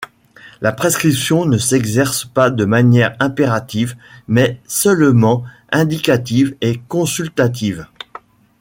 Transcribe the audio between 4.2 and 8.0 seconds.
mais seulement indicative et consultative.